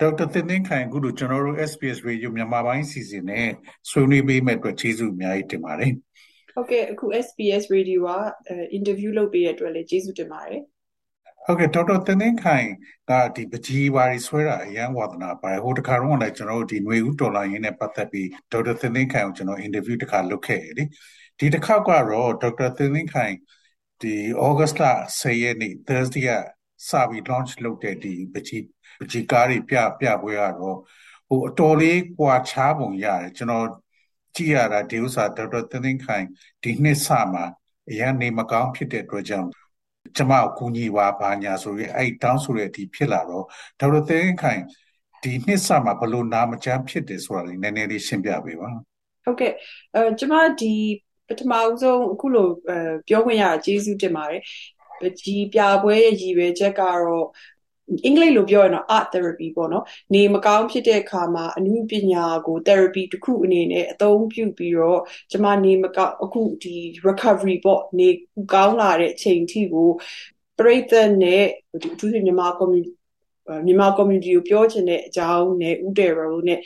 [0.00, 3.48] ဒေါက်တာသင်သင်ခိုင်အခုတို့ကျွန်တော်တို့ SPS Radio မြန်မာပိုင်းစီစဉ်နဲ့
[3.90, 5.92] ဆွေးနွေးပေးမဲ့အတွက်ကျေးဇူးအများကြီးတင်ပါတယ်။
[6.54, 8.10] ဟုတ်ကဲ့အခု SPS Radio က
[8.72, 10.62] အင်တာဗျူးလုပ်ပေးရတဲ့အတွက်လည်းကျေးဇူးတင်ပါတယ်။
[11.46, 12.68] ဟုတ်ကဲ့ဒေါက်တာသင်သင်ခိုင်
[13.10, 20.84] ကဒီပကြီးပါရီဆွဲတာအရန်ဝါသနာပါတယ်ဟိုတခါတော့လည်းကျွန်တော်တို့ဒီຫນွေဦးဒေါ်လာရင်းနဲ့ပတ်သက်ပြီးဒေါက်တာသင်သင်ခိုင်ကိုကျွန်တော်အင်တာဗျူးတစ်ခါလုပ်ခဲ့ရလေ
[21.38, 23.34] ဒီတစ်ခေါက်ကတော့ဒေါက်တာသင်သင်ခိုင်
[24.02, 24.14] ဒီ
[24.48, 24.84] August လ
[25.20, 26.30] 10ရက်နေ့ Thursday က
[26.88, 28.73] စပြီး launch လုပ်တဲ့ဒီပကြီးပ
[29.10, 30.76] ကြီးကားတွေပြပြပွဲကတော့
[31.28, 33.66] ဟိုအတော်လေးကွာခြားပုံရတယ်ကျွန်တော်
[34.36, 36.26] ကြည့်ရတာဒီဥစ္စာဒေါက်တာသင်းသင်းခိုင်
[36.62, 37.44] ဒီနှစ်စမှာ
[37.90, 39.48] အရန်နေမကောင်းဖြစ်တဲ့အတွက်ကြောင့်
[40.16, 43.44] ကျမအကူညီပါဘာညာဆိုရင်အဲ့တောင်းဆိုတဲ့အထိဖြစ်လာတော့
[43.80, 44.62] ဒေါက်တာသင်းခိုင်
[45.22, 48.70] ဒီနှစ်စမှာဘလို့နာမကျန်းဖြစ်တယ်ဆိုတာလေးနည်းနည်းလေးရှင်းပြပေးပါ
[49.24, 49.52] ဟုတ်ကဲ့
[49.94, 50.74] အဲကျမဒီ
[51.28, 54.42] ပထမဦးဆုံးအခုလိုအဲပြောခွင့်ရကျေးဇူးတင်ပါတယ်
[55.20, 57.26] ဒီပြပွဲရဲ့ရည်ရွယ်ချက်ကတော့
[58.04, 66.76] အင်္ဂလိပ်လိုပြောရင်တော့ art therapy ပေါ့နော်နေမကောင်းဖြစ်တဲ့အခါမှာအမှုပညာကို therapy တစ်ခုအနေနဲ့အသုံးပြုပြီးတော့ကျမနေမကောင်းအခုဒီ
[67.08, 68.08] recovery ပေါ့နေ
[68.54, 69.90] ကောင်းလာတဲ့အချိန်ထိကို
[70.58, 71.44] ပြိဿနဲ့
[71.82, 72.92] ဒီအထူးသဖြင့်မြန်မာ community
[73.66, 76.58] မြန်မာ community ကိုပြောချင်တဲ့အကြောင်းနဲ့ဥတေရောနဲ့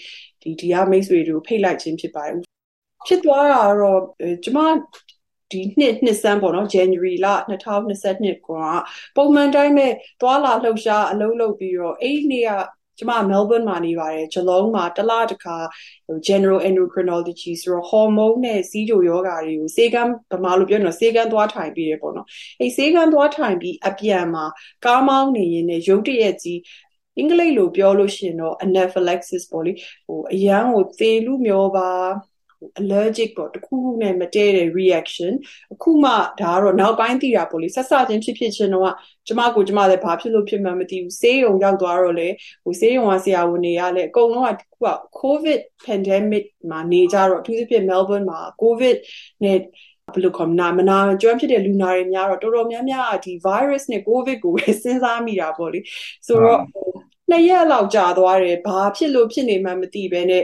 [0.43, 2.37] ဒီဒီဟာမိတ်ဆွေတွေကိုဖိတ်လိုက်ခြင်းဖြစ်ပါတယ်
[3.07, 4.01] ဖြစ်သွားတာတော့
[4.45, 4.59] ကျမ
[5.53, 7.29] ဒီနှစ်နှစ်စမ်းပေါ့နော် January လ
[7.79, 8.49] 2022က
[9.17, 9.89] ပုံမှန်တိုင်းပဲ
[10.21, 12.51] သွာလာလှုပ်ရှားအလုပ်လုပ်ပြီးတော့အဲ့ဒီနေ့က
[12.99, 15.57] ကျမ Melbourne မှာနေပါတယ်ဂျလုံးမှာတစ်လတခါ
[16.29, 22.27] general endocrinology ဆိုတော့ hormone နဲ့စီးကြိုယောဂါတွေကိုစေကန်းဗမာလိုပြောရင်တော့စေကန်းသွားထိုင်ပြီးရပေါ့နော်
[22.61, 24.45] အဲ့စေကန်းသွားထိုင်ပြီးအပြန်မှာ
[24.85, 26.61] ကားမောင်းနေရင်လည်းရုတ်တရက်ကြီး
[27.19, 29.73] အင်္ဂလိပ်လိုပြောလို့ရှိရင်တော့ anaphylaxis ပေါ့လေ
[30.07, 31.91] ဟိုအရန်ကိုသေလူမျောပါ
[32.81, 35.33] allergic ပေါ့တခုခုနဲ့မတည့်တဲ့ reaction
[35.75, 36.11] အခုမှ
[36.41, 38.95] ဒါကတော့နောက်ပိုင်းသိတာပေါ့လေဆက်စချင်းဖြစ်ဖြစ်ချင်းတော့
[39.27, 42.29] ကျမကိုကျမလည်းဘာဖြစ်လို့ဖြစ်မှန်းမသိဘူးဆေးရုံရောက်သွားတော့လေ
[42.65, 44.89] ဟိုဆေးရုံကဆရာဝန်တွေကလည်းအကုန်လုံးကခုက
[45.21, 48.97] covid pandemic မှာနေကြတော့အထူးသဖြင့် Melbourne မှာ covid
[49.45, 49.59] နဲ့
[50.15, 55.81] ဘယ်လိုခေါ်မနာမနာကျွမ်းဖြစ်တဲ့လူနာတွေများတော့တော်တော်များများဒီ virus နဲ့ covid ကိုပဲစဉ်းစားမိတာပေါ့လေ
[56.27, 56.61] ဆိုတော့
[57.31, 60.43] နှစ်ရက်လောက်ကြာသွားတယ်ဘာဖြစ်လို့ဖြစ်နေမှမသိဘဲနဲ့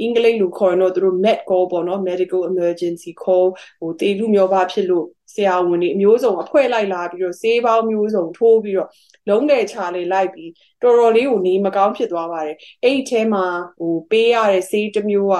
[0.00, 3.46] အင်္ဂလိပ်လိုခေါ်ရင်တော့သူတို့ med call ပေါ့နော် medical emergency call
[3.80, 8.88] ဟိုတေလူမျိုးဘာဖြစ်လို့ဆရာဝန်တွေအမျိုးစုံအဖွဲလိုက်လာပြီးတော့ဆေးပေါင်းမျိုးစုံထိုးပြီးတော့
[9.28, 10.50] လုံးတယ်ချလေးလိုက်ပြီး
[10.82, 13.44] တော်တော်လေးကိုနေမကောင်းဖြစ်သွားပါတယ်အဲ့ဒီထဲမှာ
[13.78, 15.36] ဟိုပေးရတဲ့ဆေးတစ်မျိုးက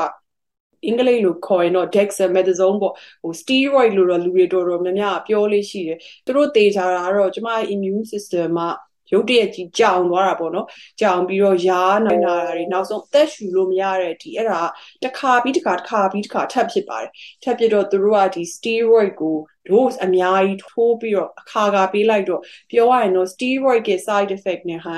[0.86, 10.66] အင်္ဂလိပ်လိုခေါ်ရင်တော့ dexamethasone ပေါ့ဟို steroid လို့တော့လူတွေတော်တော်များများပြောလေးရှိတယ်သူတို့တေချာတာကတော့ကျမရဲ့ immune system က ရုတ်တရက်ကြီးကြောင်သွားတာပေါ့နော်
[11.00, 14.62] ကြောင်ပြီးတော့ရားနိုင်တာတွေနောက်ဆုံးအသက်ရှူလို့မရတဲ့ဒီအဲ့ဒါ
[15.03, 17.10] တစ်ခါပြီးတစ်ခါတစ်ခါပြီးတစ်ခါထပ်ဖြစ်ပါတယ်
[17.43, 19.37] ထပ်ဖြစ်တော့သူတို့ကဒီ steroid ကို
[19.69, 22.41] dose အများကြီးထိုးပြီးတော့အခါခါပေးလိုက်တော့
[22.71, 24.97] ပြောရရင်တော့ steroid ရဲ့ side effect နဲ့ဟာ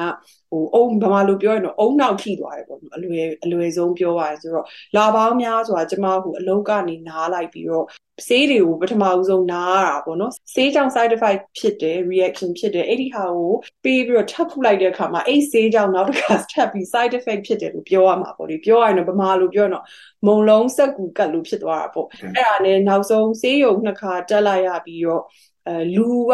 [0.50, 7.86] ဟိုအုံဗမာလိုပြောရင်တော့အုံနောက်ထိသွားတယ်ပေါ့နော်အလွယ်အလွယ်ဆုံးပြောရရင်ဆိုတော့လာပေါင်းများစွာကျမဟိုအလုတ်ကနေနားလိုက်ပြီးတော့
[8.28, 13.52] ဆေးတွေကိုပထမဦးဆုံးနားရတာပေါ့နော်ဆေးကြောင့် side effect ဖြစ်တယ် reaction ဖြစ်တယ်အဲ့ဒီဟာကို
[13.84, 19.84] ပေးပြီးတော့ထပ်ခုလိုက်တဲ့အခါမှာအဲ့ဆေးကြောင့်နောက်တစ်ခါထပ်ပြီး side effect ဖြစ်တယ်လို့ပြောရမှာပေါ့လေပြောရရင်တော့ဗမာလိုပြောရင်တော့
[20.26, 25.22] မုံလုံးစက်ကူကတ်လို့ဖြစ်သွားတာပေါ့အဲ့ဒါနဲ့နောက်ဆုံးဆေးရုံနှစ်ခါတက်လိုက်ရပြီးတော့
[25.66, 26.32] အဲလူက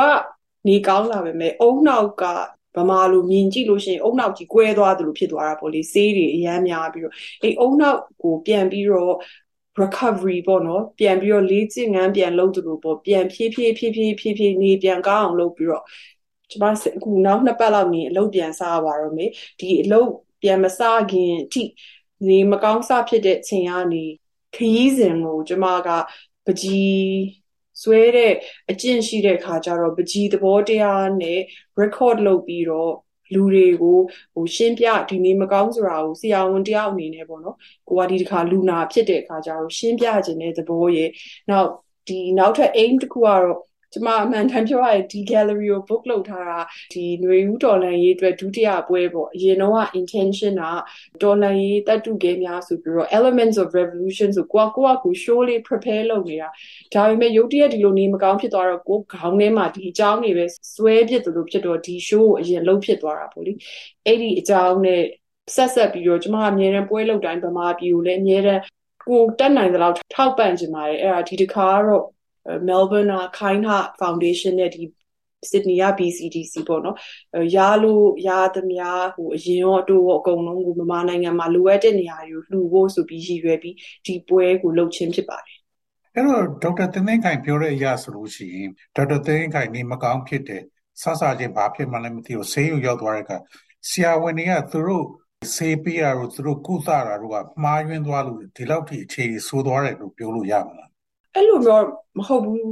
[0.66, 2.24] နေကောင်းလာပဲမဲ့အုံနောက်က
[2.76, 9.14] ဗမာလိုမြင်ကြည့်လို့ရှိရင်အုံနောက်ကြီးကွဲသွားသလိုဖြစ်သွားတာပေါ့လေဆေးတွေအများများပြီးတော့အဲ့အုံနောက်ကိုပြန်ပြီးတော့
[9.82, 15.84] recovery ပေါ့နော်ပြန်ပြီးတော့လေ့ကျင့်ငန်းပြန်လုပ်သလိုပေါ့ပြန်ဖြည်းဖြည်းဖြည်းဖြည်းဖြည်းဖြည်းနေပြန်ကောင်းအောင်လုပ်ပြီးတော့
[16.50, 19.26] ကျမအခုနောက်နှစ်ပတ်လောက်နေအလုပ်ပြန်စားပါတော့မေ
[19.60, 20.08] ဒီအလုပ်
[20.42, 21.62] ပြန်မစားခင်အထိ
[22.28, 24.04] နေမကောင်းစဖြစ်တဲ့အချိန်ကနေ
[24.54, 25.88] ခရီးစဉ်ကိုကျမက
[26.46, 27.02] ပကြီး
[27.82, 28.32] ဆွဲတဲ့
[28.70, 31.40] အကျင့်ရှိတဲ့ခါကျတော့ပကြီးသဘောတရားနဲ့
[31.80, 32.92] record လုပ်ပြီးတော့
[33.34, 33.98] လူတွေကို
[34.34, 37.56] ဟိုရှင်းပြဒီနေ့မကောင်းဆိုတာကိုဆရာဝန်တယောက်အနေနဲ့ပေါ့နော်
[37.88, 41.10] ကိုကဒီတစ်ခါလူနာဖြစ်တဲ့အခါကျတော့ရှင်းပြခြင်းတဲ့သဘောရဲ့
[41.50, 41.68] နောက်
[42.08, 43.58] ဒီနောက်ထပ် aim တစ်ခုကတော့
[43.92, 46.58] ကျမအမှန်တမ်းပြောရရင်ဒီ gallery ကို book လုပ်ထားတာ
[46.92, 56.48] ဒီຫນွေဦးတော်လန်ရေးအတွက်ဒုတိယပွဲပေါ့အရင်တော့ intention ကတော်လန်ရေးတတ်တူခဲများဆိုပြီးတော့ elements of revolution ဆိုကိုကကိုကကို show လေး prepare လုပ်နေတာ
[56.94, 60.44] ဒါပေမဲ့ရုတ်တရက်ဒီလိုနေမကောင်းဖြစ်သွားတော့ကိုခေါင်းထဲမှာဒီအကြောင်းတွေပဲ
[60.76, 63.52] စွဲဖြစ်သလိုဖြစ်တော့ဒီ show ကိုအရင်လုပ်ဖြစ်သွားတာပေါ့လေ
[64.06, 65.02] အဲ့ဒီအကြောင်းနဲ့
[65.56, 68.60] ဆက်ဆက်ပြီးတော့ကျမအမြဲတမ်းပွဲလုပ်တိုင်းဗမာပြည်ကိုလည်းအမြဲတမ်း
[69.08, 72.04] ကိုတက်နိုင်သလောက်ထောက်ပံ့ချင်ပါတယ်အဲ့ဒါဒီတစ်ခါကတော့
[72.68, 74.82] Melbourne က Kind Heart Foundation နဲ့ဒီ
[75.50, 76.96] Sydney က BCDC ပေါ့နော်
[77.56, 78.86] ရလို့ရသမျှ
[79.16, 85.56] ဟိုအရင်ရောတို့ရောအကုန်လုံးကိုမြန်မာနိုင်ငံမှာလိုအပ်တဲ့နေရာတွေကိုလှူဖို့ဆိုပြီးရည်ရွယ်ပြီးဒီပွဲကိုလုပ်ခြင်းဖြစ်ပါတယ်
[86.14, 90.62] အဲ့တော့ဒေါက်တာတင်သိန်းခိုင်ပြောတဲ့အရာဆိုလို့ရှိရင်ဒေါက်တာတင်သိန်းခိုင်နေမကောင်းဖြစ်တယ်
[91.02, 93.36] ဆဆချင်းဘာဖြစ်မှလည်းမသိဘူးဆေးရုံရောက်သွားတဲ့အခါ
[93.88, 95.04] ဆရာဝန်တွေကသူတို့
[95.54, 100.87] ဆေးပေးတာတို့သူတို့ကုသတာတို့ကမှားယွင်းသွားလို့ဒီလောက်ထိအခြေဆိုးသွားတယ်လို့ပြောလို့ရမှာလား
[101.38, 101.84] အဲ့လိုတော့
[102.18, 102.62] မဟုတ်ဘူး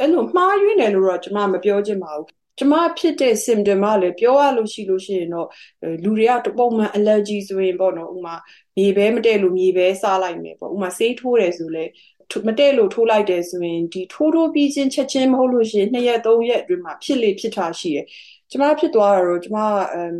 [0.00, 2.28] အဲ့လိုမှားယွင်းတယ်လို့တော့ကျွန်မမပြောချင်ပါဘူး
[2.58, 5.48] ကျမဖြစ်တဲ့ symptom ကလည်းပြောရလို့ရှိလို့ရှိရင်တော့
[6.04, 8.34] လူတွေကပုံမှန် allergy ဆိုရင်ပေါ့နော်ဥမာ
[8.76, 11.84] မြေပဲမတည့်လို့မြေပဲစားလိုက်မယ်ပေါ့ဥမာဆေးထိုးတယ်ဆိုလဲ
[12.46, 18.06] မတည့်လို့ထိုးလိုက်တယ်ဆိုရင်ဒီထိုးထိုးပြီးချင်းချက်ချင်းမဟုတ်လို့ရှိရင်2ရက်3ရက်အတွင်းမှာဖြစ်လေဖြစ်တာရှိတယ်
[18.50, 19.58] ကျမဖြစ်သွားတာတော့ကျမ
[20.00, 20.16] um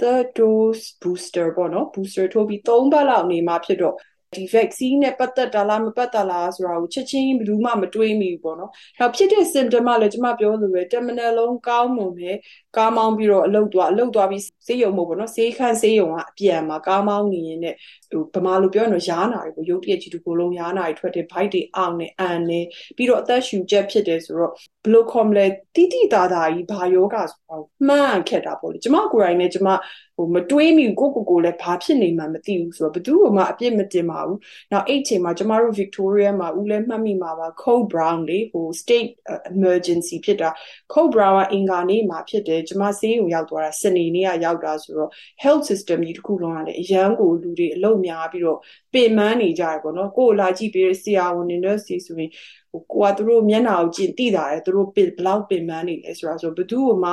[0.00, 3.94] third dose booster ပေါ့နော် booster ထိုးပြီး3ပတ်လောက်နေမှဖြစ်တော့
[4.36, 12.30] ဒီ vaccine နဲ့ပတ်သက်တာလားမပတ်သက်လားဆိုတာကိုချက်ချင်းဘယ်သူမှမတွေးမိဘူးပေါ့နော်။နောက်ဖြစ်တဲ့ symptom ကလည်းကျွန်မပြောလိုပဲ terminal လုံးကောင်းမွန်ပဲ
[12.76, 17.76] ကားမောင်းပြီးတော့အလုတ်သွားအလုတ်သွားပြီးဆေးရုံမို့ပေါ့နော်ဆေးခန်းဆေးရုံကအပြန်မှာကားမောင်းနေရင်လည်း
[18.10, 22.60] ဟိုဗမာလိုပြောရင်တော့ရားနာတွေကိုရုပ်တရက်ကြီးတစ်ခုလုံးရားနာတွေထွက်တဲ့ bite တွေအောင်နေအန်နေ
[22.96, 24.52] ပြီးတော့အသက်ရှူချက်ဖြစ်တယ်ဆိုတော့
[24.84, 29.68] ဘလို့ခေါ်မလဲတိတိတာတာကြီးဘာယောဂဆိုတော့မှန်ခက်တာပေါ့လေကျမကိုယ်တိုင်နဲ့ကျမ
[30.16, 34.38] ဟိုမတွေးမိကိုကိုကိုလည်းဘာဖြစ်နေမှမသိဘူးဆိုတော့ဘသူ့ကမှအပြစ်မတင်ပါဘူး။
[34.72, 39.10] နောက်အဲ့ချိန်မှာကျမတို့ Victoria မှာဦးလည်းမှတ်မိမှာပါ Code Brown လေဟို state
[39.54, 40.50] emergency ဖြစ်တာ
[40.92, 45.10] Code Brown ကအင်္ဂါနေ့မှာဖြစ်တယ်ကျမဆေးရုံရောက်သွားတာစနေနေ့ကရောက်တာဆိုတော့
[45.42, 48.58] health system ကြီးတစ်ခုလုံးကလည်းအရန်ကိုလူတွေအလုံးများပြီးတော့
[48.94, 52.30] ပင်ပန်းနေကြရပေါ့နော်ကိုယ်လာကြည့်ပြီးဆရာဝန်တွေနဲ့ဆီဆိုရင်
[52.70, 57.10] ဟိုကိုကသူတို့မျက်နှာကိုကြည့်သိတာတယ်သူတို့ဘလောက်ပင်ပန်းနေလဲဆိုတာဆိုဘယ်သူမှ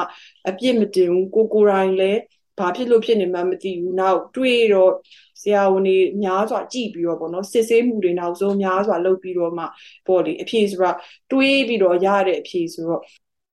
[0.49, 2.19] အပြစ်မတင်ဘူးကိုကိုယ်တိုင်လည်း
[2.59, 4.93] ဘာဖြစ်လို့ဖြစ်နေမှမသိဘူးနောက်တွေးတော့
[5.41, 9.63] ဆရာဝန်တွေများစွာကြည့်ပြီးတော့ပေါ့နော်စစ်ဆေးမှုတွေနောက်ဆုံးများစွာလုပ်ပြီးတော့မှ
[10.07, 10.91] ပေါ့လေအဖြေဆိုတာ
[11.31, 13.01] တွေးပြီးတော့ရတဲ့အဖြေဆိုတော့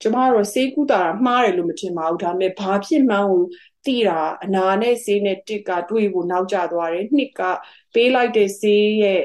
[0.02, 3.42] ကျမတို့စေးကူတာမှားတယ်လို့မထင်ပါဘူးဒါပေမဲ့ဘာဖြစ်မှန်းကို
[3.86, 7.40] သိတာအနာနဲ့ဆေးနဲ့တစ်ကတွေးဖို့နောက်ကျသွားတယ်နှစ်က
[7.94, 9.22] ပေးလိုက်တဲ့ဆေးရဲ့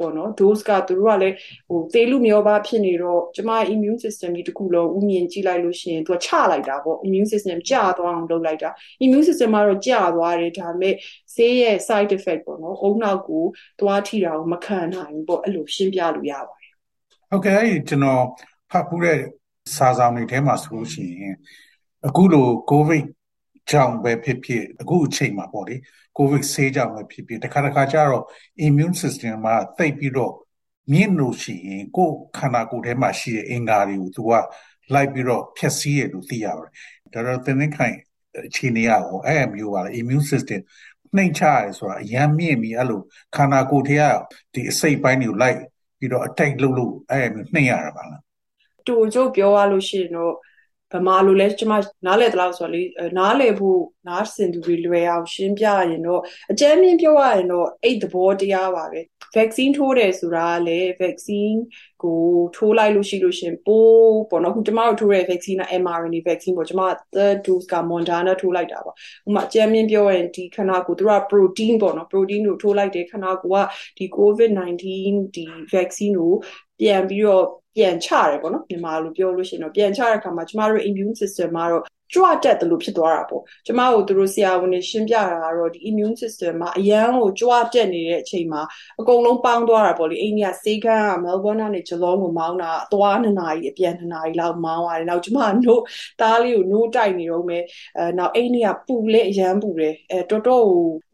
[0.00, 1.36] ပေါ့နော် dose ကသူတို့ကလည်း
[1.68, 8.70] ဟိုသေလူမျောပါဖြစ်နေတော့ကျမ immune system ကြီးတခုလုံးဥမြင်ကြည့်လိုက်လို့ရှိရင်သူကချလိုက်တာပေါ့ immune system ကျသွားအောင်လုပ်လိုက်တာ
[9.04, 10.94] immune system ကတော့ကျသွားတယ်ဒါပေမဲ့
[11.34, 13.44] ဆေးရဲ့ side effect ပေါ့နော်အုံနောက်ကို
[13.80, 16.72] သွားထိတာကိုမခံနိုင်ဘူးပေါ့အဲ့လိုရှင်းပြလို့ရပါတယ်
[17.30, 18.22] ဟုတ်ကဲ့အဲ့ကျွန်တော်
[18.70, 19.18] ဖတ်ဖူးတဲ့
[19.76, 21.36] စာဆောင်တွေထဲမှာဆိုလို့ရှိရင်
[22.06, 23.06] အခုလို covid
[23.70, 25.76] ကြောင့်ပဲဖြစ်ဖြစ်အခုအချိန်မှာပေါ့လေ
[26.16, 28.24] ကိုဗစ်ဆေးကြောင့်ပဲဖြစ်ဖြစ်တခါတခါကျတော့
[28.66, 30.34] immune system မှာတိတ်ပြီးတော့
[30.92, 34.32] မြင့်လို့ရှိရင်ကိုယ်ခန္ဓာကိုယ်ထဲမှာရှိတဲ့အင်္ဂါတွေကိုသူက
[34.94, 36.72] လိုက်ပြီးတော့ဖျက်ဆီးရလို့သိရပါတယ်
[37.12, 37.96] ဒါတော့သင်္ခိုင်
[38.46, 40.60] အခြေအနေရောအဲ့မျိုးပါလေ immune system
[41.16, 43.00] နှိမ်ချရဲဆိုတာအရန်မြင့်ပြီးအဲ့လို
[43.36, 44.04] ခန္ဓာကိုယ်ထဲက
[44.54, 45.58] ဒီအစိတ်ပိုင်းတွေကိုလိုက်
[45.98, 48.22] ပြီးတော့ attack လုပ်လို့အဲ့မျိုးနှိမ်ရတာပါလား
[48.86, 50.34] တူကျုပ်ပြောရလို့ရှိရင်တော့
[50.92, 51.72] ဗမာလိုလဲကျမ
[52.06, 52.82] နားလဲတလောက်ဆိုတော့လေ
[53.18, 56.20] နားလဲဖို့နားစင်သူတွေလွယ်အောင်ရှင်းပြရင်တော့
[56.52, 59.00] အကြမ်းမြင်ပြောရရင်တော့အဲ့သဘောတရားပါပဲ
[59.36, 61.58] vaccine ထိုးတယ်ဆိုတာကလေ vaccine
[62.02, 62.20] ကို
[62.56, 66.82] ထိုးလိုက်လို့ရှိလို့ရှင်ပိုးပေါ့နော်ခုကျမတို့ထိုးတဲ့ vaccine က mRNA vaccine ပေါ့ကျမ
[67.14, 68.96] third dose က Moderna ထိုးလိုက်တာပေါ့
[69.28, 74.84] ဥမာအကြမ်းမြင်ပြောရင်ဒီခန္ဓာကိုယ်သူက protein ပေါ့နော် protein ကိုထိုးလိုက်တယ်ခန္ဓာကိုယ်ကဒီ covid-19
[75.36, 76.34] ဒီ vaccine ကို
[76.80, 77.46] ပြန်ပြီးတော့
[77.76, 81.84] ပြန်ချတယ်ပေါ့နော်မြန်မာလိုပြောလို့ရှိရင်တော့ပြန်ချတဲ့အခါမှာကျမတို့ immune system မှာတော့
[82.14, 88.62] ကြွတက်တယ်လို့ဖြစ်သွားတာပေါ့ကျမတို့တို့ဆရာဝန်တွေရှင်းပြတာကတော့ဒီ immune system မှာအရန်ကိုကြွတက်နေတဲ့အချိန်မှာ
[89.00, 95.82] အကုန်လုံးပေါင်းသွားတာပေါ့လေအိန္ဒိယစေကန်းက Melbourne ကနေ Geelong ကိုမောင်းတာအသွားနှစ်နာရီအပြန်နှစ်နာရီလောက်မောင်းရတယ်နောက်ကျမတို့
[96.20, 97.62] သားလေးကိုနိုးတိုက်နေတော့မယ်
[97.98, 100.66] အဲနောက်အိန္ဒိယပူလဲအရန်ပူတယ်အဲတော်တော်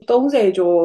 [0.09, 0.81] 30ကျော်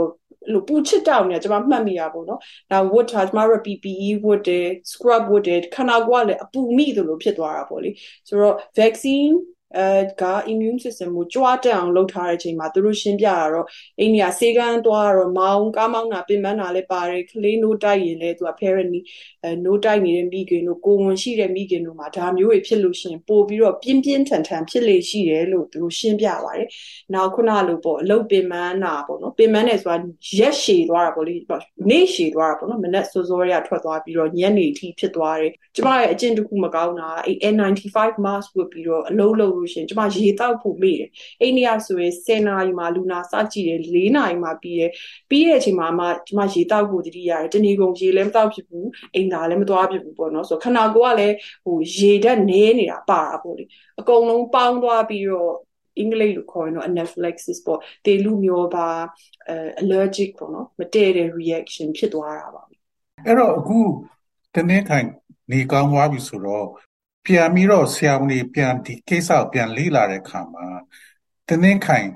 [0.52, 2.40] လို့ပူချစ်တောက်နေကျွန်မမှတ်မိရပါတော့။
[2.72, 7.90] နောက်ဝတ်ထားကျွန်မတို့ PPE ဝတ်တယ် scrub ဝတ်တယ်ခန္ဓာကိုယ်ကလည်းအပူမိသလိုဖြစ်သွားတာပေါ့လေ။
[8.28, 9.36] ဆိုတော့ vaccine
[9.78, 13.68] အဲက immune system ကိုကြွားတက်အောင်လုပ်ထားတဲ့အချိန်မှာသူတို့ရှင်းပြတာတော့
[14.00, 18.92] အိန္ဒိယစေကန်းသွားတော့မောင်းကားမောင်းတာပင်ပန်းတာလည်းပါတယ်ကလေးနိုးတိုက်ရင်လည်းသူက parent
[19.44, 26.68] အဲနိုးတိုက်နေတဲ့မိခင်တို့ကိုဝန်ရှိတဲ့မိခင်တို့မှာဒါမျိုးတွေဖြစ်လို့ရှိရင်ပို့ပြီးတော့ပြင်းပြင်းထန်ထန်ဖြစ်လေရှိတယ်လို့သူတို့ရှင်းပြပါတယ်။
[27.14, 29.98] နောက်ခုနလိုပေါ့အလုတ်ပင်ပန်းတာပေါ့နော်ပင်ပန်းတယ်ဆိုတာ
[30.40, 31.36] ရက်ရှည်သွားတာပေါ့လေ
[31.90, 41.10] နေ့ရှည်သွားတာပေါ့နော်မနက်စောစောရထွက်သွားပြီးတော့ညနေထိဖြစ်သွားတယ်။ကျမရဲ့အကျင့်တစ်ခုမကောင်းတာအဲ N95 mask ဝတ်ပြီးတော့အလုံးလုံးလို့ရှိရင်ကျမရေတောက်ဖို့မေ့တယ်
[41.42, 44.92] အိန္ဒိယဆိုရင်10နာရီမှာလူနာစကြည့်တယ်4နာရီမှာပြီးတယ်
[45.30, 53.64] ပြီးတဲ့အချိန်မှာမှကျမရေတောက်ဖို့တတိရတယ်တဏီကုံရေလည်းမတောက်ဖြစ်ဘူးအိမ်သာလည်းမသွားဖြစ်ဘူးပေါ့နော်ဆိုခန္ဓာကိုယ်ကလည်းဟိုရေဓာတ်နည်းနေတာပါတာပေါ့လေ
[54.00, 55.54] အကုန်လုံးပေါင်းသွားပြီးတော့
[55.98, 58.88] အင်္ဂလိပ်လိုခေါ်ရင်တော့ anaphylaxis ပေါ့တေလူမျိုးပါ
[59.82, 62.64] allergic ပေါ့နော်မတည့်တဲ့ reaction ဖြစ်သွားတာပါ
[63.26, 63.80] အဲ့တော့အခု
[64.56, 65.08] တနင်္ခိုင်
[65.52, 66.68] နေကောင်းသွားပြီဆိုတော့
[67.26, 70.66] ပြန်ပြီးတော့ဆရာဝန်တွေပြန်ဒီကိစ္စကိုပြန်လေ့လာတဲ့အခါမှာ
[71.50, 72.08] တနင်္ခိုင်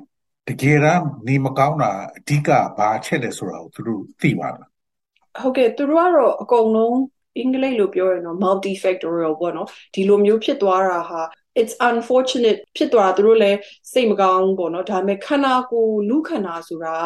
[0.47, 4.69] တကယ်တမ်းနေမကောင်းတာအဓိကဘာချက်လဲဆိုတာကိုသူတို့သိပါလား
[5.39, 6.97] ဟုတ်ကဲ့သူတို့ကတော့အကုန်လုံး
[7.37, 11.21] အင်္ဂလိပ်လိုပြောရင်တော့ multifactorial ပေါ့နော်ဒီလိုမျိုးဖြစ်သွားတာဟာ
[11.61, 13.57] it's unfortunate ဖြစ်သွားတာသူတို့လည်း
[13.93, 16.97] စိတ်မကောင်းပေါ့နော်ဒါပေမဲ့ခန္ဓာကိုယ်လူခန္ဓာဆိုတာ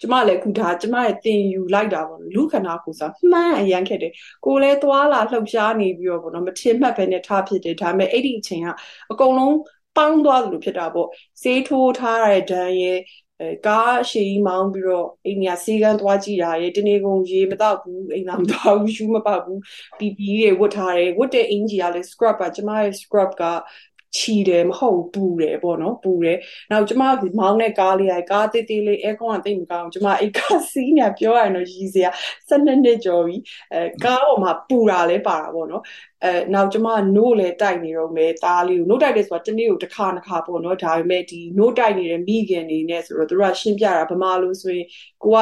[0.00, 4.12] ကျမလည်းခုဒါကျမရဲ့တင်ယူလိုက်တာပေါ့လူခန္ဓာကိုယ်ဆိုတာမှန်အရန်ခက်တယ်
[4.44, 8.68] ကိုယ်လည်းသွားလာလှုပ်ရှားနေပြီးတော့ပေါ့နော်မထင်မှတ်ပဲနဲ့ထားဖြစ်တယ်ဒါပေမဲ့အဲ့ဒီအချိန်က
[9.12, 9.56] အကုန်လုံး
[9.96, 11.08] ပေါင်းသွားသလိုဖြစ်တာပေါ့
[11.42, 12.98] ဆေးထိုးထားတဲ့ဒဏ်ရဲ့
[13.40, 19.58] အဲကားအရှိကြီးမောင်းပြီးတော့အိမ်ကစီကန်းသွားကြည့်တာရေတနေ့ကုန်ရေမတော့ဘူးအိမ်သာမတော့ဘူးရှူးမပေါက်ဘူး
[19.98, 23.42] PP တွေဝတ်ထားတယ်ဝတ်တဲ့အင်ဂျီကလည်း scrub ပါကျမရဲ့ scrub က
[24.18, 26.38] ချီတယ်မဟုတ်ပူတယ်ပေါ့နော်ပူတယ်
[26.70, 27.02] နောက်ကျမ
[27.40, 30.40] မောင်းတဲ့ကားလေးကကားတေးသေးလေးအဲကွန်ကတိတ်မကောင်းကျမအိတ်က
[30.72, 32.10] စီးနေပြောရရင်တော့ရည်စရာ
[32.50, 33.36] 12နှစ်ကျော်ပြီ
[33.72, 35.82] အဲကားပေါ်မှာပူတာလဲပါတာပေါ့နော်
[36.24, 44.86] အဲနောက်ကျမနို့လဲတိုက်နေတော့မယ်သားလေးကိုနို့တိုက်တယ်ဆိုတာတနေ့ကိုတစ်ခါတစ်ခါပေါ့နော်ဒါပေမဲ့ဒီနို့တိုက်နေတဲ့မိခင်နေနဲ့ဆိုတော့သူတို့ကရှင်းပြတာဗမာလိုဆိုရင်
[45.24, 45.38] ကိုက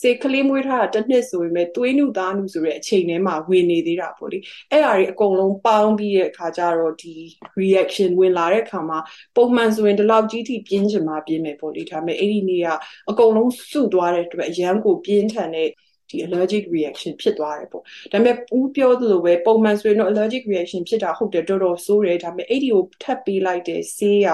[0.00, 4.38] စေကလေးမွေးထားတာတစ်နှစ်ဆိုပေမဲ့သွေးနုသားနုဆိုတဲ့အချိန်ထဲမှာဝင်နေသေးတာပေါ့လေ
[4.70, 7.14] အဲ့ဒါတွေအကုန်လုံးပေါင်းပြီးတဲ့အခါကျတော့ဒီ
[7.60, 8.98] reaction ဝင်လာတဲ့အခါမှာ
[9.36, 12.68] ပုံမှန်ဆိုရင်ဒီလောက်ကြီးထိပြင်းချင်မှပြင်းမယ်ပေါ့လေဒါပေမဲ့အဲ့ဒီနေ့က
[13.10, 15.68] အကုန်လုံးစုသွားတဲ့အတွက်အရန်ကိုပြင်းထန်တဲ့
[16.10, 24.30] ဒီ allergic reaction ဖြစ်သွားတယ်ပေါ့ဒါပေမဲ့ဦးပြောသလိုပဲပုံမှန်ဆိုရင်တော့ allergic reaction ဖြစ်တာဟုတ်တယ်တော်တော်ဆိုးတယ်ဒါပေမဲ့အဲ့ဒီကိုထပ်ပေးလိုက်တဲ့ဆေးက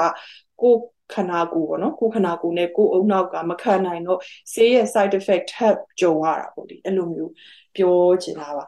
[0.62, 0.74] ကို
[1.12, 4.20] ခန္ဓာကိုယ်ပေါ့နော်ကိုယ်ခန္ဓာကိုယ်နဲ့ကိုယ်အုံနောက်ကမခံနိုင်တော့
[4.52, 7.32] ဆေးရဲ့ side effect ထပ်ကြုံရတာပေါ့ဒီအဲ့လိုမျိုး
[7.76, 8.64] ပြောချင်တာပါ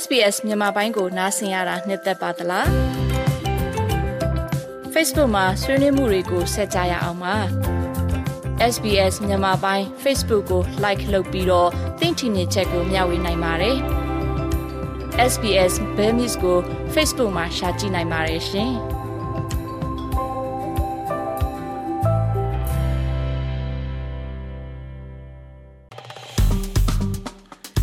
[0.00, 2.66] SBS မြန်မာပိုင်းကိုနားဆင်ရတာနှစ်သက်ပါသလား
[4.94, 7.36] Facebook မှာဆွေးနွေးမှုတွေကိုဆက်ကြရအောင်ပါ
[8.72, 11.70] SBS မြန်မာပိုင်း Facebook ကို like လုပ်ပြီးတော့
[12.00, 13.76] သင်ချင်တဲ့ချက်ကိုမျှဝေနိုင်ပါတယ်
[15.32, 16.58] SBS Bemis ကို
[16.94, 18.72] Facebook မှာ share ကြည့်နိုင်ပါတယ်ရှင်